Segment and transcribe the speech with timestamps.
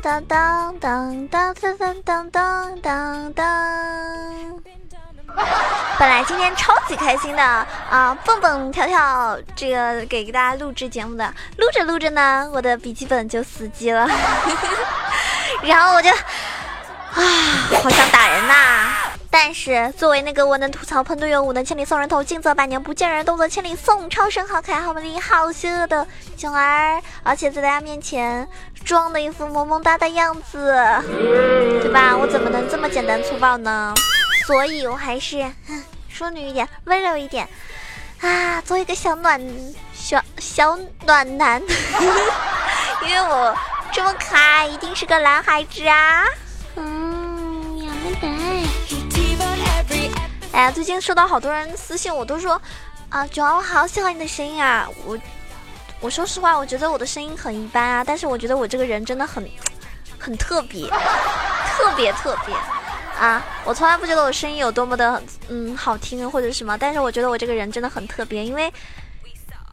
[0.00, 3.44] 当当当当当当当当当当。
[5.98, 14.08] 本来今天超级开心的啊，蹦蹦跳跳，这个给大家录制节目的，录着录着呢，我的笔记本就死机了，
[15.62, 17.22] 然后我就啊，
[17.82, 18.94] 好想打人呐！
[19.30, 28.46] 但是作为那个我能吐槽喷队友，武能千里送人头，近则百年不见人，动作千里送超神，好可爱，好美丽，好邪恶的囧儿，而且在大家面前
[28.82, 30.74] 装的一副萌萌哒的样子，
[31.80, 32.16] 对吧？
[32.16, 33.94] 我怎么能这么简单粗暴呢？
[34.46, 35.44] 所以我还是
[36.08, 37.48] 淑女一点，温柔一点
[38.20, 39.40] 啊，做一个小暖
[39.94, 41.62] 小小暖男，
[43.02, 43.56] 因为我
[43.92, 46.24] 这么可爱，一定是个男孩子啊。
[46.76, 48.28] 嗯，呀么得。
[50.52, 52.60] 哎呀，最近收到好多人私信，我都说
[53.08, 54.86] 啊，九儿，我好喜欢你的声音啊。
[55.06, 55.18] 我
[56.02, 59.48] 我说实话，我觉得我的声音很一般啊，但是我觉得我这个人真的很
[60.18, 62.54] 很特别，特别特别。
[63.18, 68.72] 啊，我从来不觉得我声音有多么的嗯好听或者什么，但是我觉得我这个人真的很特别，因为，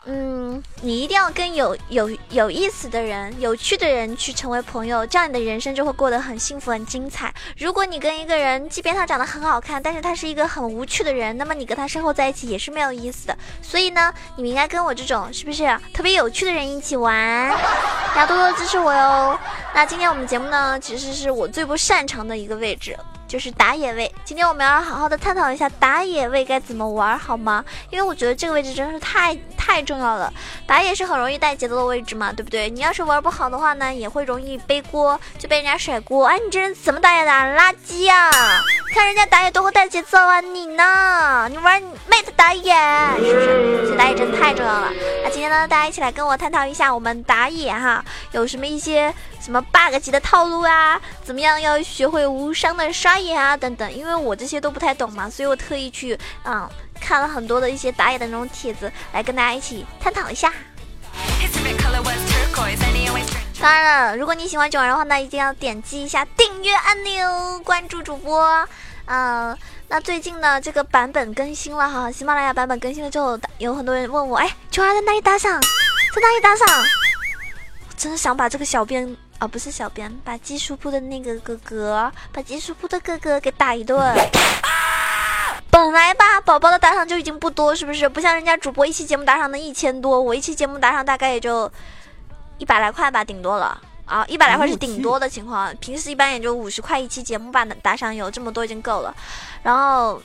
[0.06, 7.32] 嗯，你一定要跟有有有意思的人、有趣的人去成为朋友，这样你的人生就会过得很幸福、很精彩。
[7.58, 13.38] 如果你跟一个人，即便他长得很好看，但是他是一个很无趣的人，那么你跟他生活在一起也是没有意思的。
[13.62, 17.54] 所以呢，你们应该跟我这种是不是特别有趣的人一起玩？
[18.16, 19.38] 要多多支持我哟。
[19.76, 22.98] 那今天我们节目呢，其实是我最不擅长的一个位置。
[23.30, 27.64] 就是打野位，今天我们要好好的探讨一下打野位该怎么玩，好吗？
[27.92, 30.34] 因为我觉得这个位置真的是太太重要了。
[30.66, 32.72] 打野是很容易带节奏的位置嘛，对不对？
[32.72, 36.26] 你要是玩不好的话呢，也会容易背锅，就被人家甩锅。
[36.26, 37.30] 哎，你这人怎么打野的？
[37.30, 38.32] 垃圾啊！
[38.92, 41.48] 看人家打野多会带节奏啊，你呢？
[41.52, 42.74] 你玩妹子打野
[43.18, 43.90] 是不是？
[43.92, 44.92] 这打野真的太重要了。
[45.24, 51.00] 那今天呢，大家一起来跟我探讨一下我们打野哈，有什么一些什么 bug 级的套路啊？
[51.24, 53.56] 怎么样要学会无伤的刷野啊？
[53.56, 56.70] 等等，因为我这些都不太懂嘛，所以我特意去嗯
[57.00, 60.54] 看了很多的一些打野的那种帖子，来跟大家一起探讨一下。
[63.62, 68.68] 当然了，如果你喜欢九儿的话那，一定要点击一下订阅按钮，关注主播。
[69.06, 69.58] 嗯，
[69.88, 75.60] 那最近呢，这个版本更新了哈，喜马拉雅版本更新了之后，有很多人问我，哎，九儿在哪里打赏？
[76.14, 76.68] 在哪里打赏？
[77.88, 84.16] 我真的想把这个小编啊，不是小编，把技术部的那个哥哥，把技术部的哥哥给打一顿。
[85.72, 88.08] 本来吧，宝宝的打赏就已经不多，是不是？
[88.08, 91.72] 不像人家主播一期节目打赏的一千多，我一期节目打赏大概也就。
[92.58, 94.26] 一百来块吧，顶多了啊！
[94.28, 97.66] 一百来块是顶多的情况，平时一般也就五十块一期节目吧。
[97.82, 99.16] 打赏有这么多已经够了。
[99.64, 100.22] 然后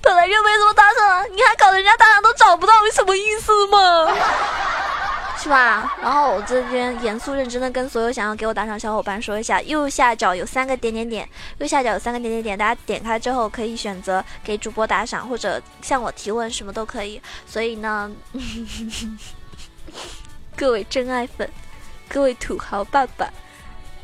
[0.00, 4.16] 本来就没什么打赏，你还搞得人家打赏都找不到，你什么意思嘛？
[5.36, 5.94] 是吧？
[6.00, 11.28] 然后我这边严肃认真的跟所有想要给我打赏小伙伴说一下，右下角有三个点点点，
[11.58, 17.20] 右下角有三个点点点，大家点开之后可以选择给主播打赏或者向我提问，什么都可以。
[17.46, 18.10] 所以呢。
[20.56, 21.50] 各位真爱粉，
[22.08, 23.28] 各位土豪爸爸，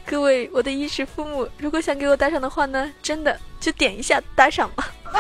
[0.04, 4.88] 各位我的衣食父母，如果想给我打赏的话呢，真的就点一下打赏吧。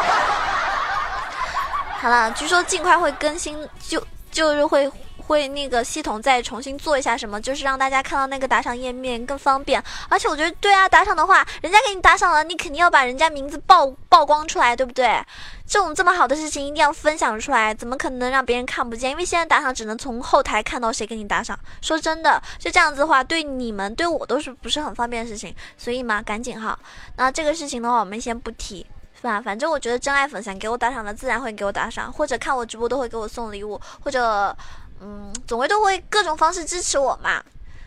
[2.02, 4.90] 好了，据说尽快会更新，就就是会。
[5.30, 9.80] 会那个系统再重新做一下什么，就是让大家看到那个打赏页面更方便。
[10.08, 15.24] 而且我觉得，对啊，打赏的话，人家给你打赏了，你肯定要把人家名字曝曝光出来，对不对？
[15.64, 19.12] 这种这么好的事情一定要分享出来，怎么可能让别人看不见？
[19.12, 21.56] 因为现在打赏只能从后台看到谁给你打赏。
[21.80, 25.54] 说真的，就这样子的话，对你们对我都是不是很方便的事情。
[25.78, 26.76] 所以嘛，赶紧哈。
[27.14, 29.40] 那这个事情的话，我们先不提，是吧？
[29.40, 34.56] 反正我觉得真爱粉想给我打赏的，自然会给我打赏，或者看我直播都会给我送礼物，或者。
[35.00, 37.42] 嗯，总归都会各种方式支持我嘛。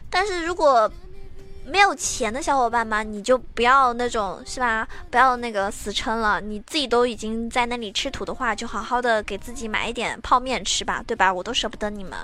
[0.10, 0.92] 但是如果
[1.66, 4.88] 没有钱的小伙伴嘛，你就不要那种是吧？
[5.10, 6.42] 不要那个死撑了。
[6.42, 11.34] 你自己都已经在那里吃土的话，就好好的给自己买一点泡面吃吧，对吧？
[11.34, 12.20] 我都舍不得你们。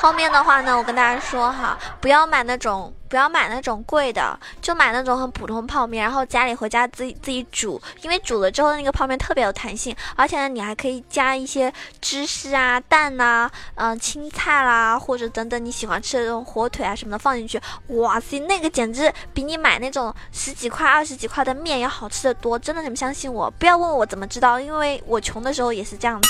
[0.00, 11.70] 泡面的话呢，我跟大家说哈，不要买那种，不要买那种贵的，就买那种很普通泡面，然后家里回家自己自己煮，因为煮了之后那个泡面特别有弹性，而且呢，你还可以加一些
[12.00, 26.28] 芝士啊、蛋呐、嗯、青菜啦，或者等等你喜欢吃的这种火腿啊什么的放进去，哇塞，那个简直比你买那种十几块、二十几块的面要好吃的多，真的，你们相信我，不要问我怎么知道，因为我穷的时候也是这样子。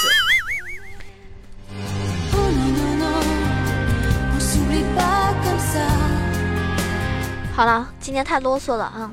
[7.61, 9.11] 好了，今天太啰嗦了啊！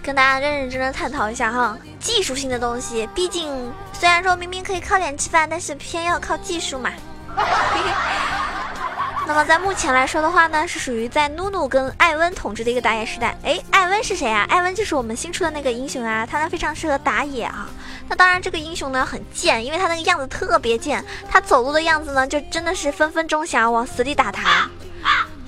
[0.00, 3.04] 跟大家认认真真探讨一下哈，技术性的东西。
[3.12, 3.50] 毕竟
[3.92, 6.92] 虽然说明明可以靠脸吃饭，但是偏要靠技术嘛。
[9.26, 13.36] 那么在目前来说的话呢，是属于在努努跟艾温统治的一个打野时代。
[13.42, 14.46] 哎，艾温是谁啊？
[14.48, 17.68] 艾温就是我们新出的那个英雄啊，他呢非常适合打野啊。
[18.08, 24.70] 那当然，这个英雄呢很贱，因为他那个样子特别贱，他走路的样子呢就真的是分分钟想要往死里打他。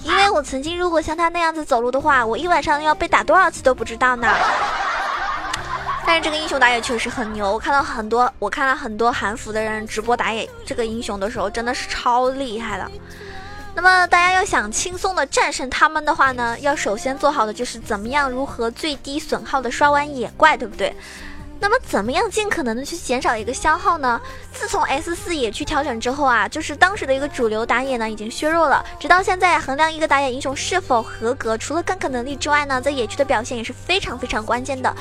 [0.05, 4.29] 因为我曾经如果像他那样子走路的话，我一晚上要被打多少次都不知道呢。
[6.05, 12.91] 但是这个英雄打野确实很牛，我看到很多，我看到很多韩服的人直播打野这个英雄的时候，真的是超厉害的。
[13.75, 20.95] 那么大家要想轻松的战胜他们的话呢，要首先做好的就是怎么样如何最低损耗的刷完野怪，对不对？
[21.63, 24.21] 那么怎么样尽可能的去减少一个消耗呢？
[24.53, 34.93] 自从 S 四野区调整之后啊，就是当时的一个主流打野呢已经削弱了，直到现在衡量一个打野英雄是否合格，除了干 k 能力之外呢，在野区的表现也是非常非常关键的。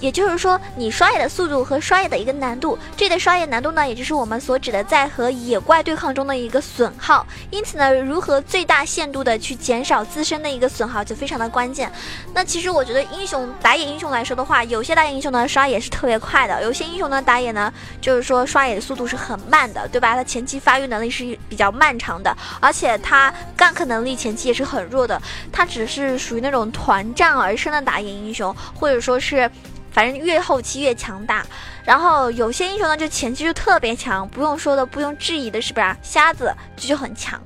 [0.00, 7.26] 也就是说，你刷野的速度和刷野的一个难度，这里的刷野难度呢，也就是我们所指的在和野怪对抗中的一个损耗。
[7.50, 11.92] 因此呢，如何最大限度的去减少自身的一个损耗，就非常的关键。
[12.34, 20.14] 那其实我觉得，英雄打野英雄来说的话，有些打野英雄呢刷野是特别快的，有些英雄呢打野呢就是说刷野的速度是很慢的，对吧？
[20.14, 25.20] 他前期发育能力是比较漫长的，而且他 gank 能力前期也是很弱的，
[25.52, 29.50] 他只是属于那种团战而生的打野英雄，或者说是。
[29.92, 31.44] 反正越后期越强大，
[31.84, 35.96] 然后有些英雄呢就前期就特别强，不用说的，不用质疑的，是不是？
[36.02, 37.40] 瞎子就就很强，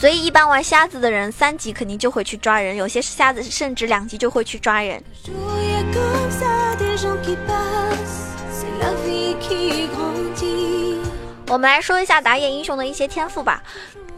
[0.00, 5.02] 所以一般玩瞎子的人三级肯定就会去抓人，有些瞎子甚至两级就会去抓人。
[11.46, 13.62] 我们来说一下打野英雄的一些天赋吧，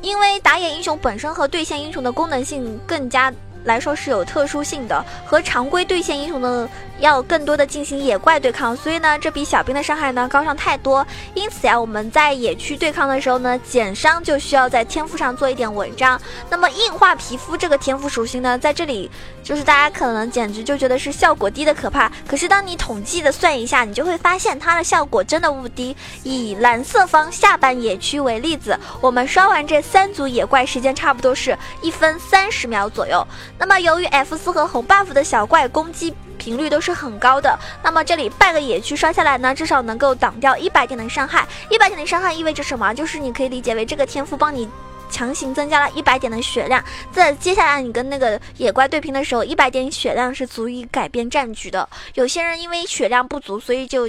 [0.00, 3.30] 因为打野英雄本身和对线英雄的功能性更加。
[3.66, 6.66] 来说是有特殊性的，和常规对线英雄呢
[7.00, 11.06] 要更多的进行野怪对抗，所以呢，这比小兵的伤害呢高上太多。
[11.34, 16.18] 因此呀，我们在野区对抗的时候呢，减伤就需要在天赋上做一点文章。
[16.48, 19.10] 那么硬化皮肤这个天赋属性呢，在这里
[19.46, 22.10] 就是大家可能简直就觉得是效果低的可怕。
[22.26, 25.96] 可是当你统计的算一下，你就会发现它的效果真的不低。
[26.25, 33.25] 以蓝色方下半野区为例子，我们刷完这三组野怪时间差不多是一分三十秒左右。
[33.56, 41.46] 那么，由于 F 四和红 buff 的小怪攻击频率都是很高的，那么这里半个野区刷下来呢，至少能够挡掉一百点的伤害。
[41.70, 42.93] 一百点的伤害意味着什么？
[42.93, 44.69] 就是你可以理解为这个天赋帮你
[45.11, 46.82] 强行增加了一百点的血量，
[47.12, 51.88] 在接下来你跟那个野怪对拼的时候，一百点血量是足以改变战局的。
[52.14, 54.08] 有些人因为血量不足，所以就。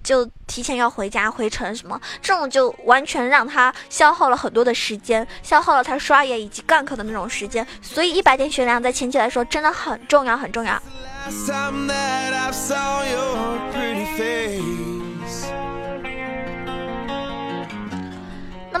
[0.00, 10.80] 就提前要回家回城什么，这种就完全让他消耗了很多的时间，消耗了他刷野以及 gank 的那种时间，所以一百点血量在前期来说真的很重要很重要。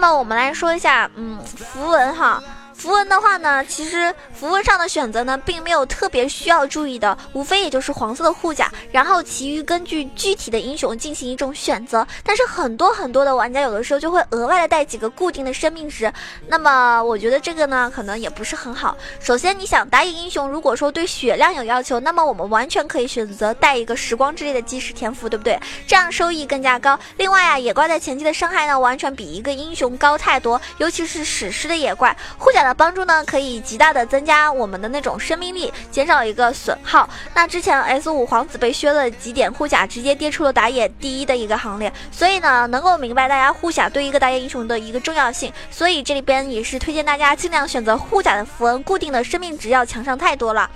[0.00, 2.40] 那么我们来说一下，嗯，符文哈。
[2.78, 12.06] 符文的话呢，其实符文上的选择呢，并没有特别需要注意的，无非也就是黄色的护甲，然后其余根据具体的英雄进行一种选择。
[12.22, 16.12] 但是很多很多的玩家有的时候就会额外的带几个固定的生命值，
[16.46, 18.96] 那么我觉得这个呢，可能也不是很好。
[19.18, 25.58] 首先，你想打野英雄，如果说对血量有要求，那么我们完全可以选择带一个时光之类的基石天赋，对不对？
[25.88, 26.96] 这样收益更加高。
[27.16, 32.67] 另外啊，野怪在前期的伤害呢，完全比一个英雄高太多，尤其是史诗的野怪护甲。
[32.74, 37.08] 帮助呢，可以极大的增加我们的那种生命力，减少一个损耗。
[37.34, 41.92] 那之前 S 五皇子被削了几点护甲，直接跌出了打野第一的一个行列。
[42.10, 45.52] 所以呢，能够明白大家护甲对一个打野英雄的一个重要性。
[45.70, 50.70] 所以这里边也是推荐大家尽量选择护甲的符文，固定的生命值要强上太多了。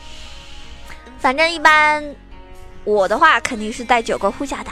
[1.18, 2.04] 反正一般
[2.84, 4.70] 我的话肯定是带九个护甲的。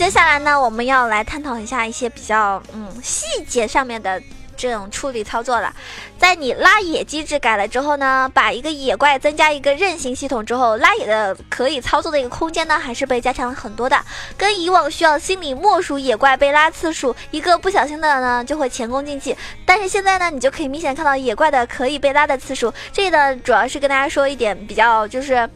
[0.00, 4.18] 接下来呢，我们要来探讨一下一些比较嗯细节上面的
[4.56, 5.70] 这种处理操作了。
[6.16, 14.02] 在你拉野机制改了之后呢，把一个野怪增加一个韧性系统之后，拉野的可以操作的一个空间呢，还是被加强了很多的。
[14.38, 19.36] 跟以往需要心里默数野怪被拉次数，一个不小心的呢就会前功尽弃。
[19.66, 22.72] 但是现在呢，你就可以明显看到野怪的可以被拉的次数。
[22.90, 25.46] 这呢，主要是跟大家说一点比较就是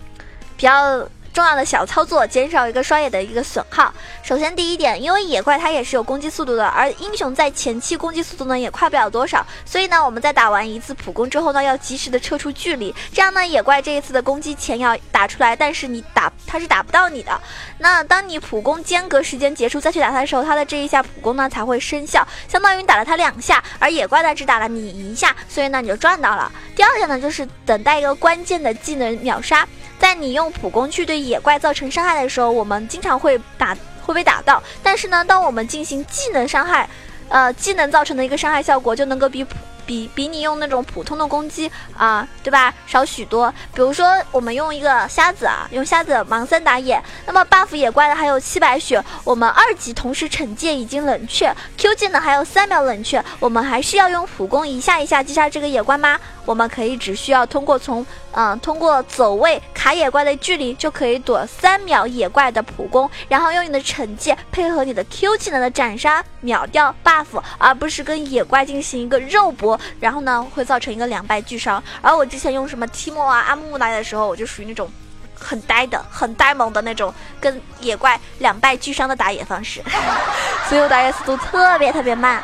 [0.55, 1.09] 比较。
[1.35, 3.93] 重要的小操作，减少一个刷野的一个损耗。
[4.23, 17.37] 首先第一点，因为野怪它也是有攻击速度的，而英雄在前期攻击速度呢也快不了多少，所以呢我们在打完一次普攻之后呢，要及时的撤出距离，这样呢野怪这一次的攻击前要打出来，但是你打它是打不到你的。
[17.79, 26.53] 那当你普攻间隔时间结束再去打他的时候，他的这一下普攻呢才会生效，相当于打了他两下，而野怪呢只打了你一下，所以呢你就赚到了。
[26.77, 29.67] 第二点呢就是等待一个关键的技能秒杀。
[29.99, 34.63] 在你用普攻去对野怪造成伤害的时候，我们经常会打会被打到。
[34.83, 36.89] 但是呢，当我们进行技能伤害，
[37.29, 39.55] 呃，技能造成的一个伤害效果就能够比普。
[39.87, 42.73] 比比你用那种普通的攻击啊，对吧？
[42.87, 43.53] 少许多。
[43.75, 56.19] 比如说，我们用一个瞎子啊，用瞎子盲三打野，那么 buff 野怪的还有七百血，我们二级同时惩戒已经冷却，Q 技能还有三秒冷却，我们还是要用普攻一下一下击杀这个野怪吗？
[56.45, 69.74] 我们可以只需要通过从嗯通过走位卡野怪的距离就可以躲三秒野怪的普攻，然后用你的惩戒配合你的 Q 技能的斩杀秒掉 buff，而不是跟野怪进行一个肉搏。
[70.01, 71.83] 然后呢，会造成一个两败俱伤。
[72.03, 74.91] 而我之前用什么提莫啊、阿木木来的时候，我就属于那种
[75.35, 79.83] 很呆的、很呆萌的那种，跟野怪两败俱伤的打野方式，
[80.69, 82.43] 所以我打野速度特别特别慢。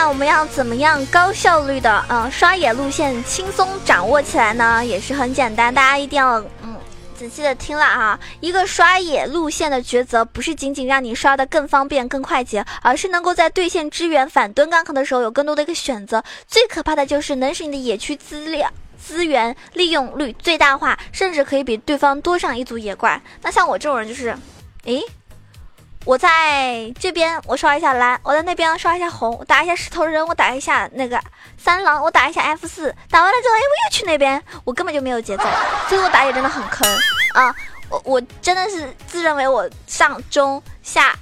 [0.00, 4.80] 那我们要怎么样高效率的嗯刷野路线轻松掌握起来呢？
[4.86, 6.76] 也是很简单，大家一定要嗯
[7.16, 8.20] 仔细的听了哈。
[8.38, 16.22] 一个刷野路线的抉择，不是仅仅让你刷的更方便更快捷，而是能够在对线支援反蹲 gank 的时候有更多的一个选择。
[16.46, 23.20] 最可怕的就是能使你的野区资料资源利用率最大化，甚至可以比对方多上一组野怪。
[23.42, 24.38] 那像我这种人就是，
[24.84, 25.02] 诶。
[26.08, 29.36] 我在这边，我刷一下蓝；我在那边刷一下红。
[29.38, 31.20] 我打一下石头人，我打一下那个
[31.58, 32.96] 三郎，我打一下 F 四。
[33.10, 35.44] 打完了之后，哎，我又去那边，我根本就没有节奏，
[35.86, 36.88] 所以我打野真的很坑
[37.34, 37.54] 啊！
[37.90, 41.14] 我我真的是自认为我上中下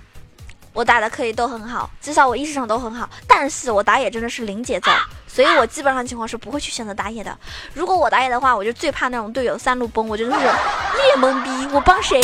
[0.72, 4.92] 我打的可以都很好，至少我意识上都很好，但是我打野真的是零节奏，
[5.26, 7.36] 所以我基本上情况是不会去选择打野的。
[7.74, 12.20] 如果我打野的话，我就最怕那种队友三路崩，我真的是脸懵逼，我帮谁？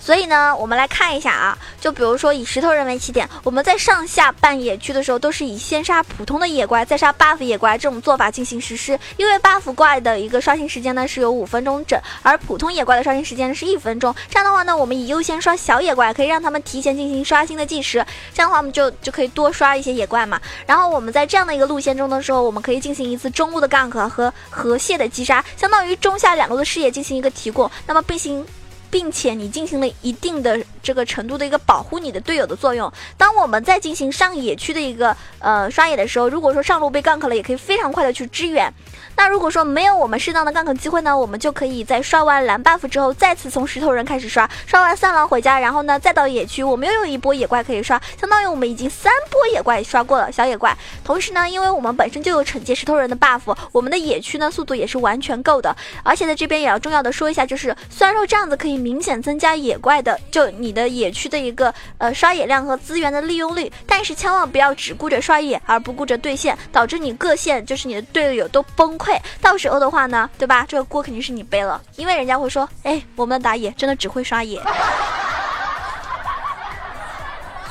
[0.00, 8.98] 所以呢，我们来看一下啊，就比如说以石头人为起点，我们在上下半野区的时候，都是以先杀普通的野怪，再杀 buff 野怪这种做法进行实施。
[9.18, 14.14] 因为 buff 怪的一个刷新时间呢是有五分钟整，而普通野怪的刷新时间是一分钟。
[14.28, 18.04] 这样的话呢，我们以优先刷小野怪，可以让他们提前进行刷新的计时。
[18.32, 20.40] 这样的话，我们就就可以多刷一些野怪嘛。
[20.66, 27.70] 然后我们在这样的一个路线中的时候，我们可以进行一次中路的 gank 和河蟹的击杀，相当于中下两路的视野进行一个提供。
[27.86, 28.46] 那么并行。
[28.90, 32.92] 并且你进行了一定的这个程度的一个保护你的队友的作用。
[33.16, 38.72] 当我们在进行上野区的一个呃刷野的时候，如果说上路被 gank 了，也可以非常快的去支援。
[39.16, 50.76] 那如果说没有我们适当的 gank 机会呢，我们就可以在刷完蓝 buff 之后，再次从石头人开始刷，刷完三狼回家，然后呢再到野区，我们又有一波野怪可以刷，相当于我们已经三波野怪刷过了小野怪。
[51.04, 55.76] 同时呢，因为我们本身就有惩戒石头人的 buff，我们的野区呢速度也是完全够的。
[56.02, 69.16] 而且在这边也要重要的说一下，就是虽然说这样子可以明显增加野怪的，就你的野区的一个呃刷野量和资源的利用率，但是千万不要只顾着刷野而不顾着对线，导致你各线就是你的队友都崩溃。
[69.40, 70.64] 到时候的话呢，对吧？
[70.66, 74.60] 这个锅肯定是你背了，因为人家会说，哎，我们的打野真的只会刷野。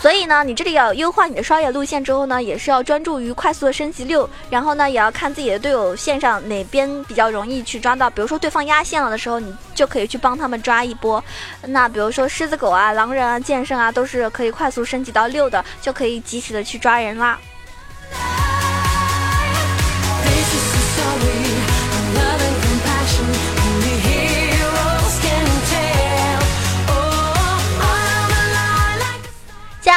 [0.02, 8.10] 所以呢，你这里要优化你的刷野路线之后呢，也是要专注于快速的升级六，然后呢，也要看自己的队友线上哪边比较容易去抓到。
[8.10, 11.22] 比如说对方压线了的时候，你就可以去帮他们抓一波。
[11.64, 17.38] 那比如说狮子狗啊、狼人啊、剑圣啊，都是可以快速升级到六的，就可以及时的去抓人啦。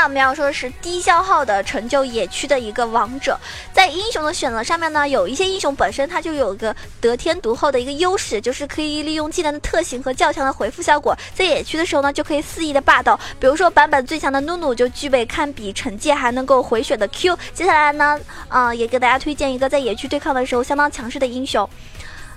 [0.02, 3.38] 我们要说的是低消耗的成就野区的一个王者，
[3.72, 13.18] 在英雄的选择上面呢，有一些英雄本身它就有个得天独厚的一个优势，就是可以利用技能的特性和较强的回复效果，在野区的时候呢，就可以肆意的霸道。
[13.38, 17.38] 比如说版本最强的努努就具备堪比惩戒还能够回血的 Q。
[17.54, 18.18] 接下来呢，
[18.48, 21.68] 嗯，也给大家推荐一个在野区对抗的时候相当强势的英雄，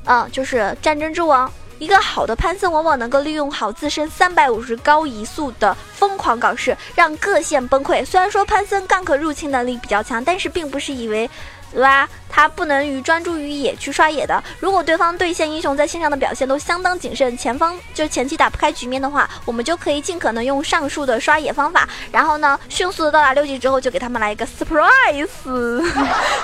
[0.05, 8.05] 嗯，就是战争之王一个好的潘森往往能够利用好自身三百五十高移速的疯狂搞事，让各线崩溃。
[8.05, 11.29] 虽然说潘森干壳入侵能力比较强，但是并不是以为。
[11.71, 12.07] 对吧？
[12.29, 14.41] 他不能于专注于野区刷野的。
[14.61, 25.27] 如果对方对线英雄在线上的表现都相当谨慎，前方就前期打不开局面的话，我们就可以尽可能用上述的刷野方法，然后呢，迅速的到达六级之后，就给他们来一个 surprise，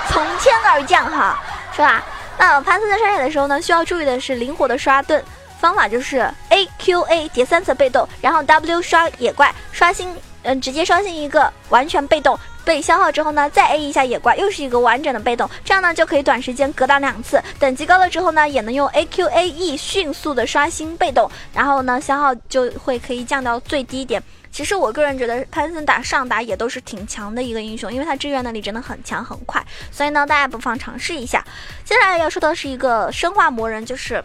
[0.10, 1.42] 从天而降哈，
[1.74, 2.04] 是吧？
[2.42, 5.24] 那潘森在刷野的时候呢，需要注意的是灵活的刷盾
[5.60, 12.36] 方法，就是 A Q A 叠三层被动，然后 W 刷野怪刷新，嗯，直接刷新一个完全被动。
[12.64, 17.42] 被消耗之后呢，再 A 一下野怪，又是一个完整的被动，这样呢就可以短时间格挡两次。
[17.60, 24.22] 等级高了之后呢，也能用 A Q A E 迅速的刷新被动，然后呢消耗就会可以降到最低点。
[24.52, 31.44] 其实我个人觉得潘森打上打野都是挺强的一个英雄，因为他支援能力真的很强很快，所以呢大家不妨尝试一下。
[31.86, 34.24] 接下来要说的是一个生化魔人，就是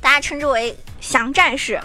[0.00, 1.78] 大家称之为降战士。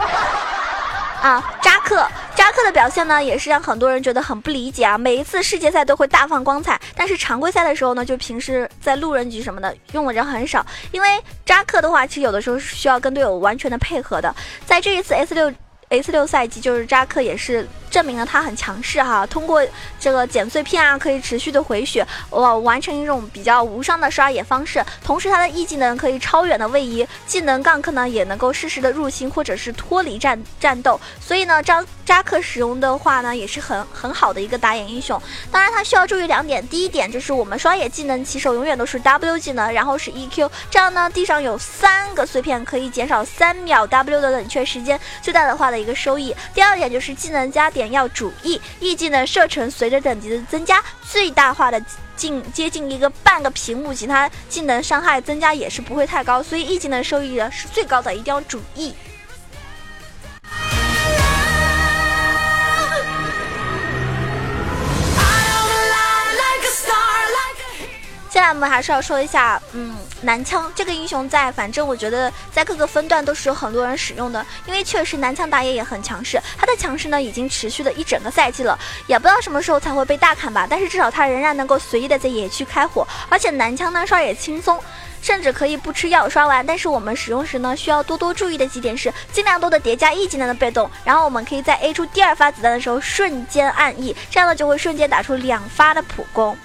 [1.22, 4.98] 啊，扎克，扎克的表现呢，也是让很多人觉得很不理解啊。
[4.98, 10.66] 每一次世界赛都会大放光彩，但是常规赛的时候呢，就平时在路人局什么的用的人很少。
[10.92, 11.08] 因为
[11.46, 14.34] 扎克的话，其实有的时候是需要跟队友完全的配合的。
[14.66, 15.52] 在这一次 S 六
[15.90, 17.68] S 六赛季，就是扎克也是。
[17.90, 19.66] 证明了他很强势哈，通过
[20.00, 24.80] 这个捡碎片啊，可以持续的回血，哇，完成一种比较无伤的刷野方式。
[25.04, 31.02] 同时，他的 E 技能可以超远的位移，技能杠克呢也能够适时的入侵或者是脱离战战斗。
[31.20, 35.22] 所以呢，扎扎克使用的话呢，也是很很好的一个打野英雄。
[35.52, 46.36] 当然，他需要注意两点，第一点就是我们刷野技能起手永远都是 W 技能，然后是 EQ，这样呢，地上有三个碎片可以减少三秒 W 的冷却时间，最大的话的一个收益。
[46.52, 47.92] 第二点就是技能加点。
[47.92, 51.80] 要主 E，E 技能射程随着等级的增加，最大化的
[52.16, 58.94] 近接近一个半个屏幕，其他技能伤害增加也是不会太高，所以 E 技能收益呢是最高的，一定要主 E。
[68.30, 84.80] 接下来我们还是要说一下，嗯，男枪这个英雄在，反正我觉得在各个分段都是有很多人使用的，因为确实男枪打野也很强势，他的强势呢已经持续了一整个赛季了，也不知道什么时候才会被大砍吧，但是至少他仍然能够随意的在野区开火，而且男枪呢刷野轻松，
[85.24, 96.56] 甚至可以不吃药刷完，但是我们使用时呢需要多多注意的几点是，尽量多的叠加 E 技能的被动，然后我们可以在 A 出第二发子弹的时候瞬间按 E，这样呢就会瞬间打出两发的普攻。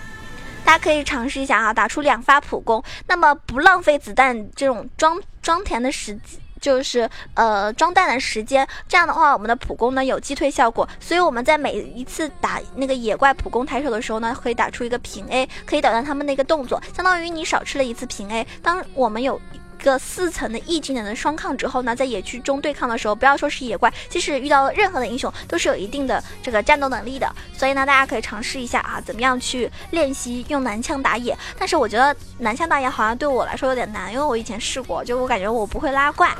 [0.64, 8.66] 大家可以尝试一下啊，打出两发普攻，那么不浪费子弹这种装装填的时机，就是呃装弹的时间。
[8.88, 18.46] 这样的话，我们的普攻呢有击退效果，所以我们在每一次打那个野怪普攻抬手的时候呢，可以打出一个平 A，可以打断他们的一个动作，相当于你少吃了一次平 A。
[18.62, 19.40] 当我们有。
[19.85, 27.31] 个四层的 E 技能的双抗之后呢，在野区中对抗的时候，不要说是野怪，即使遇到了任何的英雄，都是有一定的这个战斗能力的。
[27.57, 31.37] 所以呢，大家可以尝试一下啊，怎么样去练习用男枪打野。
[31.59, 36.35] 但是我觉得男枪打野好像对我来说有点难，因为我以前试过，就我感觉我不会拉怪。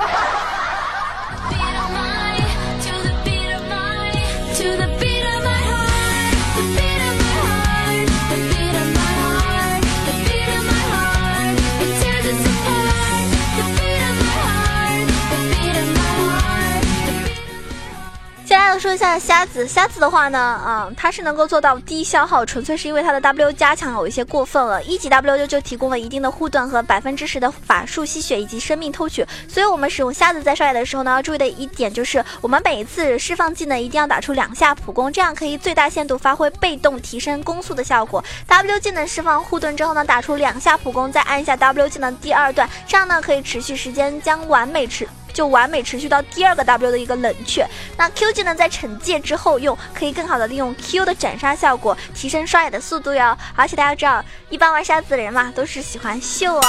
[18.79, 24.83] 说一下瞎子，瞎子的话呢，啊，他是能够做到低消耗，纯粹是因为他的 W 加强有一些过分了。
[24.83, 38.23] 一级 W 就就提供了一定的护盾和百分之十的法术吸血以及生命偷取，所以我们使用瞎子在刷野的时候呢，要注意的一点就是，我们每一次释放技能一定要打出两下普攻，这样可以最大限度发挥被动提升攻速的效果。
[38.49, 45.09] W 技能释放护盾之后呢，打出两下普攻，再按一下 W 技能第二段，这样呢可以持续时间将完美持。
[45.35, 47.66] 就完美持续到第二个 W 的一个冷却。
[47.99, 53.37] 那 Q 技能在惩戒之后用，可以更好的利用 Q 的斩杀效果，提升刷野的速度哟。
[53.55, 56.62] 而且大家知道，一般玩瞎子的人嘛，都是喜欢秀哦。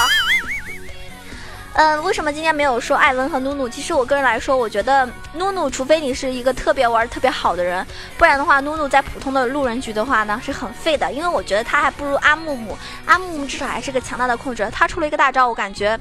[1.77, 3.67] 嗯，为什么今天没有说艾文和努努？
[3.67, 7.85] 其实我个人来说，我觉得努努，除非你是一个特别玩特别好的人，
[8.17, 11.11] 不然的话，努努在普通的路人局的话呢，是很废的。
[11.11, 14.69] 因为我觉得他还不如阿木木，阿木木至少还是个强大的控制。
[14.71, 15.99] 他出了一个大招，我感觉。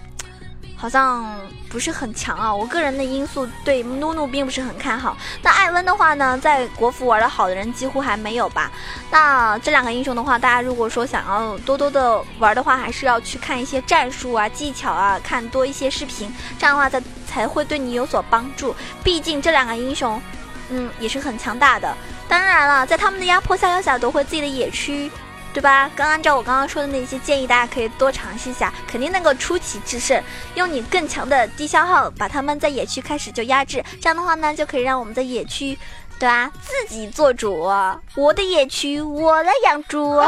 [0.85, 1.25] 好像
[1.71, 5.17] 不是很强啊，我个人的因素对努努并不是很看好。
[5.41, 8.71] 那艾温的话呢，在国服玩的好的人几乎还没有吧？
[9.11, 18.77] 那这两个英雄的话，大家如果说想要多多的玩的话，还是要去看一些战术啊、技巧啊，看多一些视频，这样的话才才会对你有所帮助。
[19.03, 20.21] 毕竟这两个英雄，
[20.69, 21.97] 嗯，也是很强大的。
[22.29, 25.11] 当然了，在他们的压迫下，要想夺回自己的野区。
[25.55, 25.89] 对吧？
[25.95, 30.21] 刚按照我刚刚说的那些建议，大家可以多尝试一下，肯定能够出奇制胜。
[30.57, 35.79] 用你更强的低消耗，把他们在野区开始就压制，这样的话呢，就可以让我们在野区，
[36.19, 36.51] 对吧？
[36.61, 37.71] 自己做主，
[38.17, 40.21] 我的野区我来养猪。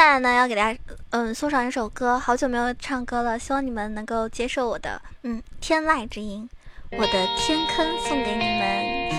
[0.00, 0.78] 接下来呢，要给大家
[1.10, 6.48] 嗯送上一首歌，好久没有唱歌了，希望你们能够接受我的嗯天籁之音，
[6.92, 9.10] 我的天坑送给你们。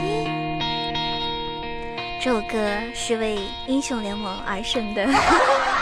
[2.19, 2.57] 这首歌
[2.95, 5.05] 是为英雄联盟而生的。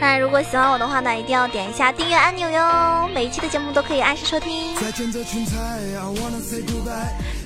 [0.00, 3.08] 那如果喜欢我的话呢，一定要点一下订阅按钮哟！
[3.14, 4.74] 每一期的节目都可以按时收听。
[4.74, 5.54] 再见这群菜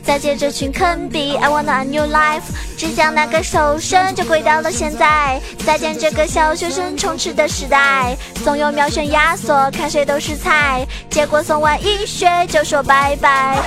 [0.02, 2.42] 再见这群坑逼，I wanna a new life。
[2.78, 5.40] 只想那个手伸就跪到了现在。
[5.66, 10.86] 再见这个小学生充斥的时代，总有秒选压缩，看谁都是菜。
[11.10, 13.58] 结果送完一学就说拜拜。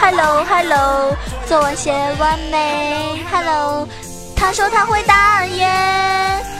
[0.00, 3.88] Hello Hello，作文写完没？Hello，
[4.34, 6.55] 他说他会打野。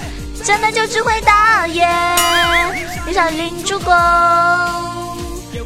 [0.47, 1.85] 真的就只会打野，
[3.05, 3.93] 遇上领主公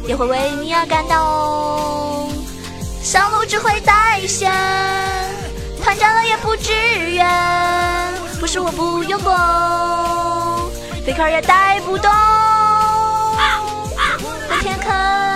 [0.07, 2.27] 也会为你而感动。
[3.03, 4.51] 上路只会带线，
[5.83, 6.73] 团战了也不支
[7.11, 7.27] 援。
[8.39, 9.31] 不是我不用功
[11.05, 12.11] ，，faker 也带不动。
[14.49, 15.30] 的天坑。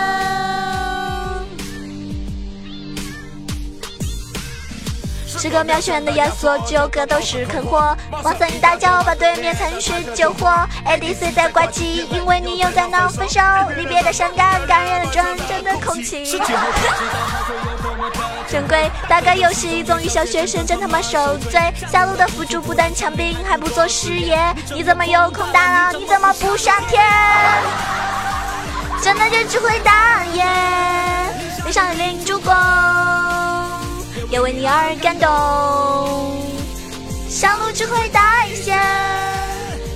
[5.45, 7.95] 十个秒选的亚索，九个都是坑货。
[8.23, 10.49] 往森一大叫把对面残血救活。
[10.87, 13.39] ADC 在挂机，因为你又在闹分手。
[13.77, 16.41] 离别的伤感，感染了真正的空气。
[18.49, 21.61] 珍贵打个游戏，总与小学生真他妈受罪。
[21.91, 24.39] 下路的辅助不但抢兵，还不做视野。
[24.73, 25.99] 你怎么有空打了？
[25.99, 27.05] 你怎么不上天？
[28.99, 30.43] 真的就只会打野，
[31.67, 32.51] 遇上领主公。
[34.35, 35.29] 也为你而感动，
[37.29, 38.77] 上路只会带线，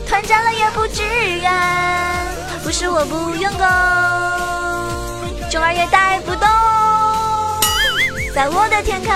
[0.07, 1.51] 团战了也不支援，
[2.63, 3.67] 不是我不用功，
[5.51, 6.47] 中二也带不动，
[8.33, 9.11] 在我的天坑，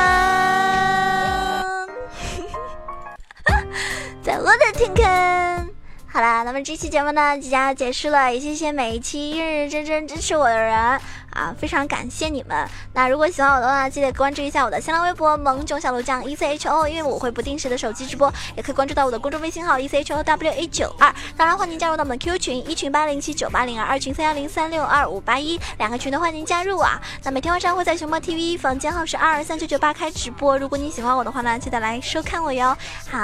[4.21, 5.69] 在我的天坑。
[6.05, 10.99] 好啦，那么这期节目呢即将要结束了，也谢谢每一期认认真真支持我的人。
[11.33, 12.67] 啊，非常感谢你们。
[12.93, 21.13] 那如果喜欢我的话，记得关注一下我的新浪微博“萌囧小鹿酱 E C H O”，因为我会不定时的手机直播，也可以关注到我的公众微信号 “E C H O W A 九二”。
[21.35, 27.01] 当然，欢迎加入到我们 Q 群，一群八零七九八零二，二群三幺零三六二五八一，两个群都欢迎加入啊。
[27.23, 32.77] 那每天晚上会在熊猫 TV 房间号是二二三九九八开直播，如果你喜欢我的话呢，记得来收看我哟。
[33.09, 33.19] 好，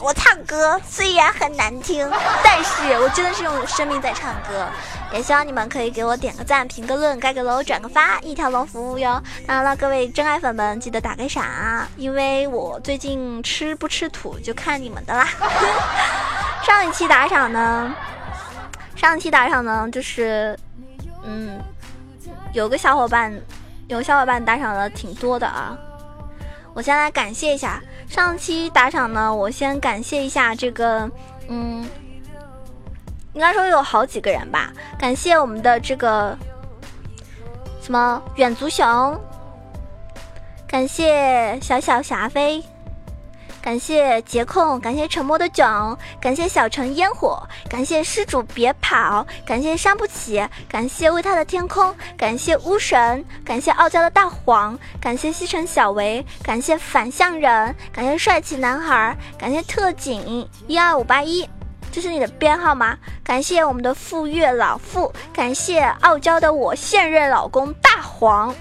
[0.00, 2.08] 我唱歌虽然很难听，
[2.42, 4.66] 但是我真的是用生命在唱歌。
[5.12, 9.22] 也希望你们可以给我点个赞、评个论、盖个楼、转个发，一条龙服务哟。
[9.46, 11.44] 当然了，各位真爱粉们，记得打个赏，
[11.96, 15.28] 因为我最近吃不吃土就看你们的啦。
[16.64, 17.94] 上一期打赏呢，
[18.94, 20.58] 上一期打赏呢，就是
[21.24, 21.58] 嗯，
[22.52, 23.32] 有个小伙伴，
[23.88, 25.76] 有小伙伴打赏的挺多的啊。
[26.74, 31.10] 我先来感谢一下上期打赏呢，我先感谢一下这个
[31.48, 31.88] 嗯。
[33.32, 36.36] 应该说有好几个人吧，感谢我们的这个
[37.80, 39.18] 什么远足熊，
[40.66, 42.62] 感谢小小霞飞，
[43.62, 61.48] 感谢杰控，感谢沉默的囧，感谢小城烟火，感谢施主别跑，感谢伤不起，感谢为他的天空，感谢巫神，感谢傲娇的大黄，感谢西城小维，感谢反向人，感谢帅气男孩，感谢特警一二五八一。
[61.92, 62.96] 这是你的编号吗？
[63.24, 68.54] 感谢我们的傅月老傅，感谢傲娇的我现任老公大黄，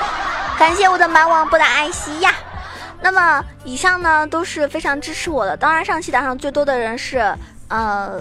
[0.58, 2.32] 感谢我的蛮王不打艾希亚。
[3.00, 7.34] 那么以上呢都是非常支持我的，当然上期打赏最多的人是
[7.68, 8.20] 呃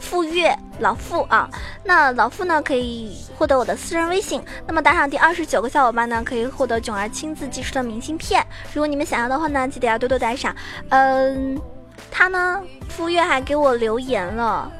[0.00, 1.48] 傅月老傅啊。
[1.84, 8.46] 那老傅呢可以获得我的私人微信，那么打赏第二十九个小伙伴呢可以获得囧儿亲自寄出的明信片。
[8.72, 10.54] 如果你们想要的话呢，记得要多多打赏。
[10.88, 11.60] 嗯，
[12.10, 14.70] 他呢，傅月还给我留言了。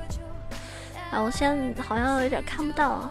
[1.11, 3.11] 啊，我现在好像有点看不到。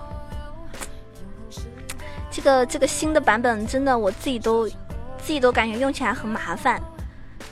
[2.31, 6.81] 这个这个新的版本真的我自己都自己都感觉用起来很麻烦。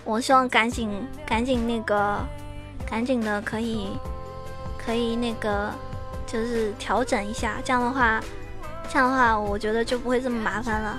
[0.06, 2.18] 我希望赶紧赶紧那个
[2.90, 3.90] 赶紧的可以
[4.78, 5.70] 可以那个
[6.26, 8.20] 就是调整一下，这样的话
[8.88, 10.98] 这样的话我觉得就不会这么麻烦了。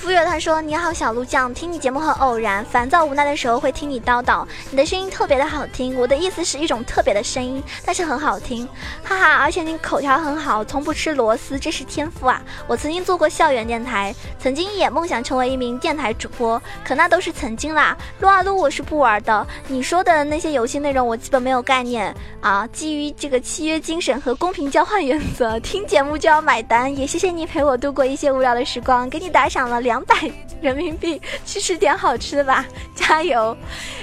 [0.00, 5.94] 傅月他说：“你好，小鹿酱，听你节目很偶然，烦躁无奈的时候会听你叨叨，你的声音特别的好听。
[5.94, 8.66] 我的意思是一种特别的声音，但是很好听，
[9.04, 9.36] 哈哈！
[9.36, 12.42] 而且你口条很好，从不吃螺丝，这是天赋啊！
[12.66, 17.94] 我曾经做过校园电台，曾经也梦想成为一名电台主播，可那都是曾经啦。
[18.20, 22.66] 撸啊撸我是不玩的，你说的那些游戏内容我基本没有概念啊。
[22.68, 26.96] 基于这个契约精神和公平交换原则，听节目就要买单。
[26.96, 30.14] 也谢谢你陪我度过一些无聊的时光，给你打赏了两两百
[30.62, 33.56] 人民币去吃点好吃的吧加油。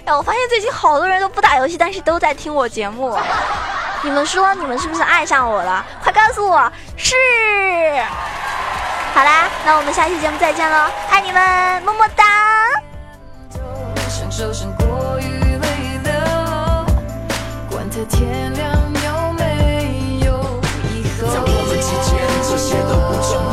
[0.04, 3.18] 哎我发现最近好多人都不打游戏但是都在听我节目。
[4.04, 5.86] 你们说你们是不是爱上我了？
[6.04, 7.16] 快告诉我是。
[9.14, 12.26] 好啦那我们下期节目再见喽爱你们么么哒。
[21.32, 23.17] 在我们之间这些都不